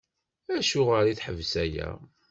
[0.55, 1.89] Acuɣer i teḥbes aya?